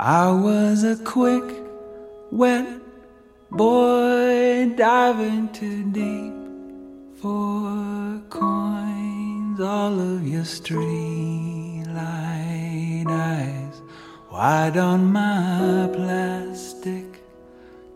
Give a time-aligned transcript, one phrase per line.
[0.00, 1.42] I was a quick,
[2.30, 2.68] wet
[3.50, 6.34] boy diving too deep
[7.20, 9.58] for coins.
[9.60, 11.88] All of your streetlight
[13.10, 13.82] eyes
[14.30, 17.20] wide on my plastic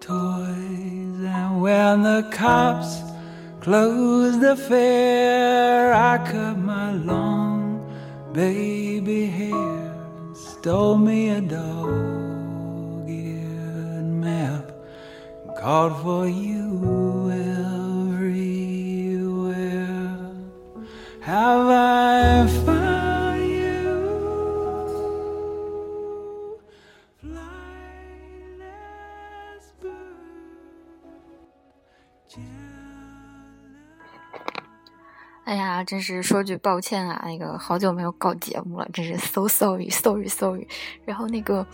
[0.00, 1.22] toys.
[1.22, 3.00] And when the cops
[3.60, 7.86] closed the fair, I cut my long
[8.32, 9.91] baby hair
[10.62, 14.70] stole me a dog eared map,
[15.44, 17.28] and called for you
[18.12, 18.46] everywhere.
[21.20, 23.90] Have I found you?
[27.24, 28.46] Flightless
[29.80, 30.30] bird.
[35.44, 40.66] 哎呀，真是说句抱歉啊，那个好久没有搞节目了，真是 so sorry sorry sorry。
[41.04, 41.66] 然后那个，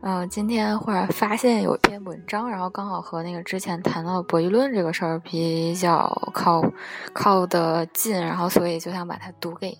[0.00, 6.64] 呃，今天忽然发现有一篇文章，然后刚好和那个之前谈到博弈论这个事儿比较靠
[7.12, 9.76] 靠的近，然后所以就想把它读给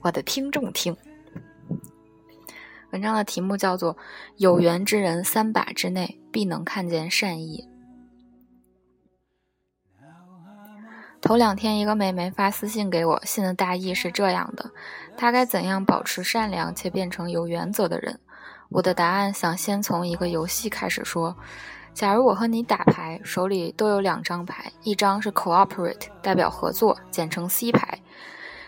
[0.00, 0.96] 我的听众听。
[2.90, 3.94] 文章的题目叫做
[4.36, 7.68] 《有缘之人三把之内必能看见善意》。
[11.22, 14.72] 头两天，一个妹妹发私信给我，信的大意是这样的：
[15.16, 18.18] 她该怎样保持善良且变成有原则的人？
[18.70, 21.36] 我的答案想先从一个游戏开始说。
[21.94, 27.98] 假如我和你打牌，手里都有两张牌，一张是 cooperate，代表合作，简称 C 牌；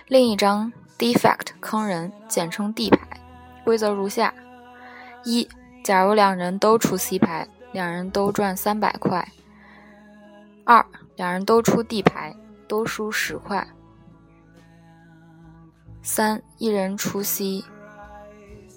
[0.09, 2.99] 另一张 defect，坑人，简称 D 牌。
[3.65, 4.33] 规则如下：
[5.25, 5.49] 一，
[5.83, 9.25] 假如两人都出 C 牌，两人都赚三百块；
[10.65, 10.85] 二，
[11.17, 12.37] 两人都出 D 牌。
[12.69, 13.67] 都输十块。
[16.03, 17.65] 三，一人出 C，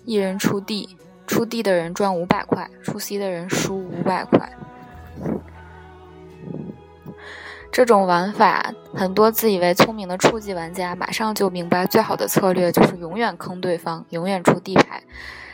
[0.06, 4.52] 一人出 D，出 D 的人赚五百块，出 C 的人输五百块。
[7.70, 15.04] 这种玩法，很多自以为聪明的初级玩家马上就明白，最好的策略就是永远坑对方，永远出地牌。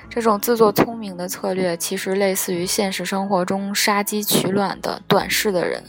[0.10, 5.84] 这种自作聪明的策略，其实类似于现实生活中杀鸡取卵的短视的人。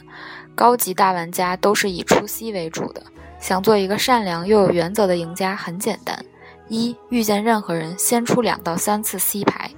[0.55, 3.03] 高级大玩家都是以出 C 为主的。
[3.41, 6.25] 想做一个善良又有原则的赢家，很简单：
[6.69, 9.71] 一，遇见任何人先出两到三次 C 牌；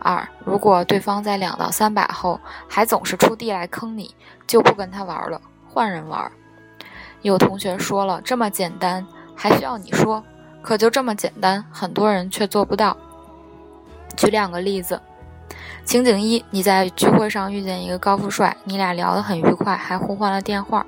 [0.00, 4.14] 二，如果对方在两到三把后还总是出 D 来坑你，
[4.46, 6.32] 就不跟他玩了，换人玩。
[7.20, 9.06] 有同学说了，这么简单，
[9.36, 10.24] 还需要你说？
[10.62, 12.96] 可就这么简单，很多人却做不到。
[14.16, 15.00] 举两个例子。
[15.84, 20.86] 情景一：你在聚会上遇见一个高富帅，你俩聊得很愉快，还互换了电话。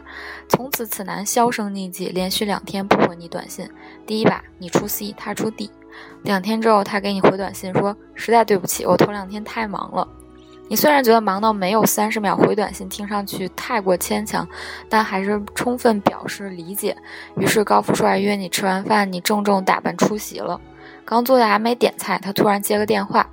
[0.48, 3.68] 从此，此男销声匿迹，连续两天不回你短信。
[4.06, 5.70] 第一把你出 C，他出 D。
[6.22, 10.08] 两天之后，他给你回短信说：“实在对不起，我头两天太忙了。”
[10.68, 14.48] 你虽然觉得忙到没有三十秒回短信听上去太过牵强，
[14.88, 16.96] 但还是充分表示理解。
[17.36, 20.58] 于是高富帅约你吃完饭，你郑重打扮出席了。
[21.04, 23.28] 刚坐下还没点菜，他突然接个电话。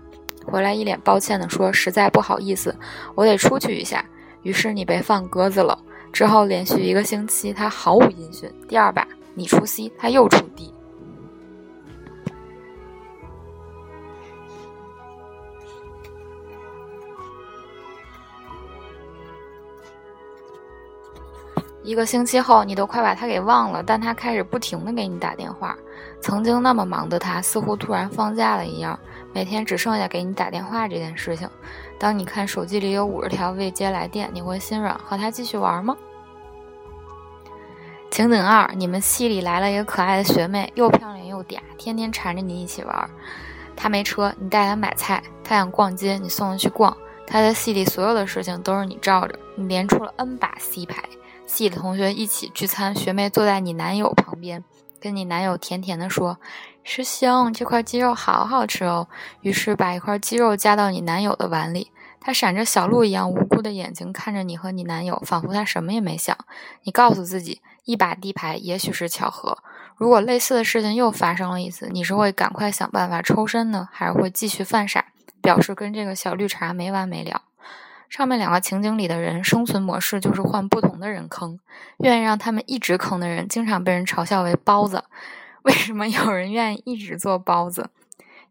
[0.52, 2.76] 回来一脸抱歉地说：“实在不好意思，
[3.16, 4.04] 我得出去一下。”
[4.44, 5.78] 于是你被放鸽子了。
[6.12, 8.52] 之后连续一个星期，他毫无音讯。
[8.68, 10.74] 第二把你出 C，他又出 D。
[21.84, 25.76] 一个星期后，你都快把他给忘了，但他开始不停地给你打电话。
[26.20, 29.00] 曾经那么忙的他，似乎突然放假了一样。
[29.34, 31.50] 每天只剩下给你打电话这件事情。
[31.98, 35.98] 当你看手机里有五十条未接来电，你会心软，和他继续玩吗？
[38.12, 43.10] 情景二：你们系里来了一个可爱的学妹，又漂亮又嗲，天天缠着你一起玩。
[43.76, 46.96] 她没车，你带她买菜；她想逛街，你送她去逛。
[47.26, 49.34] 她在系里所有的事情都是你罩着。
[49.56, 51.02] 你连出了 N 把 C 牌。
[51.52, 54.64] 系的同学一起聚餐，学妹坐在你男友旁边，
[55.02, 56.40] 跟你男友甜甜的说。
[56.82, 59.10] 师兄，这块鸡肉好好吃哦。
[59.42, 66.36] 于是把一块鸡肉夹到你男友的碗里，他闪着小鹿一样无辜的眼睛看着你和你男友，仿佛他什么也没想。
[66.84, 69.58] 你告诉自己，一把地牌也许是巧合。
[69.98, 75.06] 如果类似的事情又发生了一次，你是会赶快想办法抽身呢，还是会继续犯傻，
[75.42, 77.42] 表示跟这个小绿茶没完没了？
[78.12, 81.58] 上面两个情景里的人生存模式就是换不同的人坑，
[82.00, 85.06] 愿意让他们一直坑的人，经常被人嘲笑为包子。
[85.62, 87.90] 为什么有人愿意一直做包子？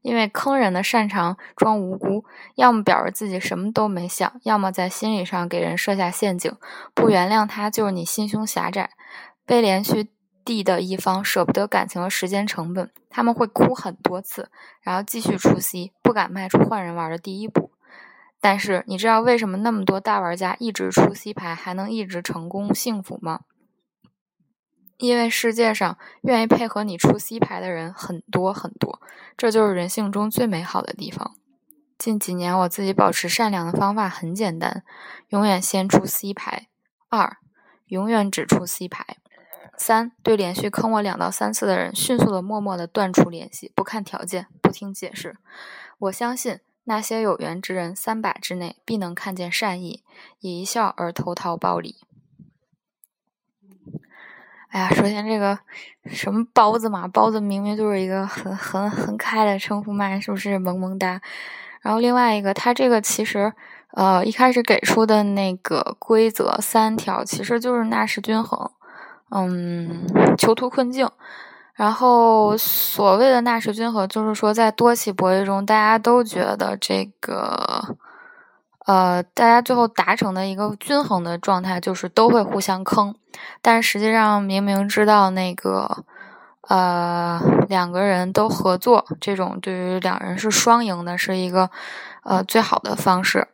[0.00, 2.24] 因为坑人的擅长装无辜，
[2.54, 6.50] 要么表示自己什么都没想，要么在心理上给人设下陷阱。
[6.94, 8.88] 不原谅他就是你心胸狭窄。
[9.44, 10.08] 被连续
[10.42, 14.48] 地的一方舍不得感情和时间成本，他们会哭很多次，
[14.80, 17.70] 然后继续出 C，不敢迈出换人玩的第一步。
[18.40, 23.40] 但是你知道为什么那么多大玩家一直出 C 牌还能一直成功幸福吗？
[24.96, 29.00] 因为世界上愿意配合你出 C 牌的人很多很多，
[29.37, 31.37] 这就是人性中最美好的地方。
[31.96, 34.84] 近几年我自己保持善良的方法很简单：
[35.28, 36.69] 永远先出 C 牌；
[37.08, 37.36] 二，
[37.86, 39.19] 永远只出 C 牌。
[39.76, 45.36] 三对连续坑我两到三次的人，迅速的、默默的断除联系，不看条件，不听解释。
[45.98, 46.60] 我相信
[46.90, 50.02] 那些有缘之人，三百之内必能看见善意，
[50.40, 51.94] 以一笑而投桃报李。
[54.70, 55.56] 哎呀，首先这个
[56.06, 61.22] 什么包子嘛，包子明明就是一个很很很可爱的称呼嘛，是不是萌萌哒？
[61.81, 63.52] 然后另外一个，他这个其实
[63.93, 68.69] 呃一开始给出的那个规则三条，其实就是纳什均衡。
[69.31, 70.04] 嗯，
[70.36, 71.08] 囚徒困境。
[71.81, 77.97] 然后所谓的纳什均衡，就是说在多起博弈中，大家都觉得这个，
[78.85, 83.15] 呃，大家最后达成的一个均衡的状态，就是都会互相坑。
[83.62, 86.05] 但实际上，明明知道那个，
[86.69, 91.71] 呃，两个人都合作，这种对于两人是双赢的，是一个
[92.25, 93.49] 呃最好的方式。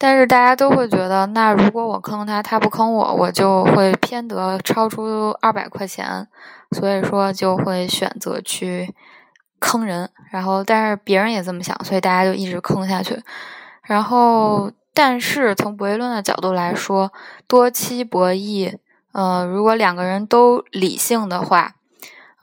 [0.00, 6.28] 但是大家都会觉得，那如果我坑他，他不坑我，我就会偏得超出二百块钱，
[6.70, 8.94] 所以说就会选择去
[9.58, 10.08] 坑人。
[10.30, 13.20] 然后，但是别人也这么想，所以大家就一直坑下去。
[13.82, 17.12] 然后，但是从博弈论的角度来说，
[17.48, 18.78] 多期博弈，
[19.10, 21.74] 呃，如果两个人都理性的话。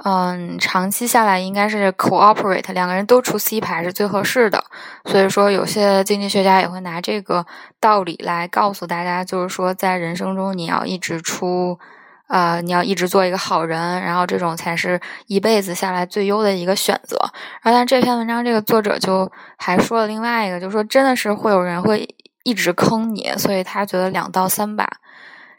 [0.03, 4.62] 嗯，长期下来应该是 cooperate，两个人都出 C 牌是最合适的。
[5.06, 7.45] 所以说，有些经济学家也会拿这个
[7.80, 11.80] 道理来告诉大家，就是说，在人生中你要一直出，
[12.27, 17.18] 呃，你要一直做一个好人，然后这种才是一辈子下来最优的一个选择。
[17.62, 22.06] 然后，但这篇文章这个作者就还说了另外一个，就说，真的是会有人会
[22.44, 24.86] 一直坑你，所以他觉得两到三把。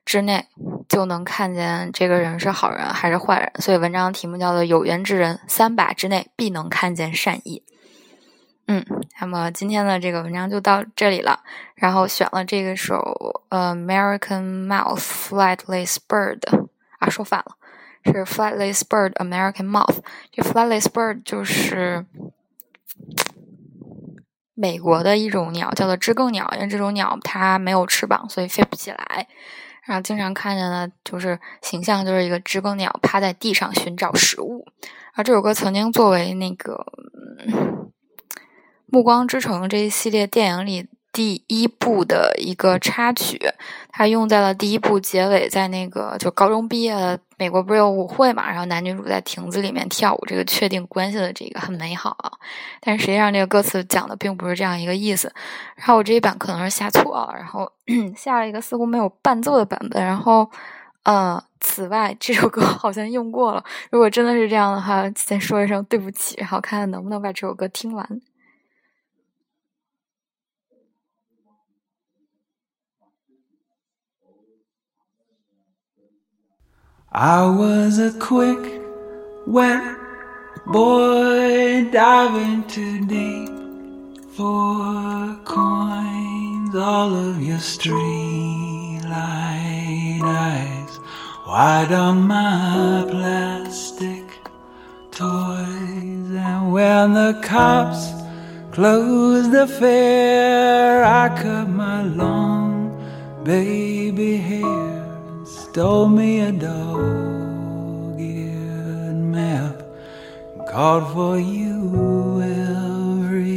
[0.07, 0.47] 之内
[0.89, 7.65] 就能看见这个人是好人还是坏人，所以文章题目叫做“有缘之人，三把之内必能看见善意”。
[8.69, 8.85] 嗯，
[9.21, 11.41] 那么今天的这个文章就到这里了。
[11.75, 12.95] 然后选了这个首
[13.57, 16.39] 《American Mouth Flightless Bird》
[16.99, 17.57] 啊，说反了，
[18.05, 19.99] 是 Flightless Bird American Mouth。
[20.33, 22.07] 这 Flightless Bird 就是
[24.55, 29.29] 美国的一种鸟，叫做知更鸟，因为这种鸟它没有翅膀，所以飞不起来。
[29.87, 34.67] 然后经常看见的，就是形象就是一个知更鸟趴在地上寻找食物。
[35.15, 36.87] 而这首歌曾经作为那个
[38.87, 40.89] 《暮光之城》这一系列电影里。
[41.17, 43.41] 第一部的一个插曲，
[43.89, 52.31] 它用在了第一部结尾，在那个就高中毕业的美国不是有舞会嘛，然后男女主在亭子里面跳舞，这个确定关系的这个很美好啊。
[52.83, 55.33] 但实际上这个歌词讲的并不是这样一个意思。
[55.75, 57.73] 然后我这一版可能是下错了，然后
[58.15, 60.05] 下了一个似乎没有伴奏的版本。
[60.05, 60.51] 然后，
[61.05, 63.65] 呃，此外这首歌好像用过了。
[63.91, 68.07] 如果真的是这样的话，先说一声对不起，然后看看能不能把这首歌听完。
[77.13, 78.83] I was a quick,
[79.47, 79.97] wet
[80.67, 83.49] boy diving too deep
[84.35, 86.75] for coins.
[86.75, 90.99] All of your street light eyes
[91.47, 94.25] wide on my plastic
[95.11, 96.31] toys.
[96.47, 98.13] And when the cops
[98.73, 102.66] closed the fair, I cut my long
[103.47, 105.07] baby hair
[105.45, 108.19] stole me a dog-eared
[109.15, 109.83] map
[110.57, 112.43] and called for you
[113.23, 113.57] everywhere.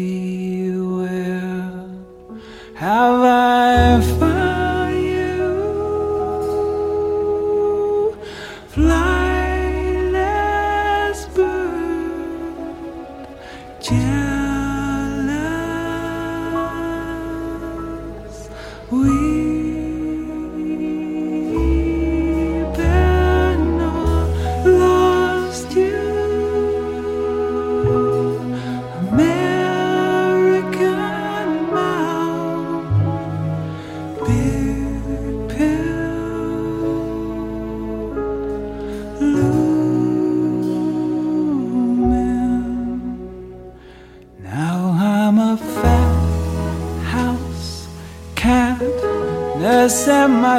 [2.76, 5.42] Have I found you?
[8.72, 9.19] Flightless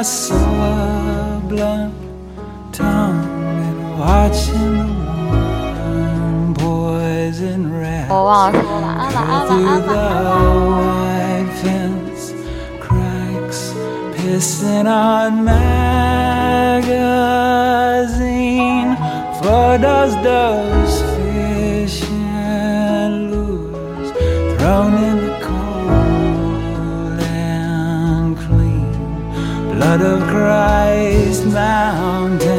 [0.00, 1.94] my soul blunt
[2.72, 3.20] tongue.
[3.68, 4.92] It watching the
[5.30, 10.40] warm poison rats 我忘了说晚安，晚安，晚 through 安，晚 the 安，晚安。
[11.36, 12.24] white fence
[12.80, 13.60] cracks,
[14.16, 15.76] pissing on magazine
[19.42, 24.10] for those those fish and lures
[24.58, 25.09] thrown in
[29.97, 32.50] blood of Christ mountain.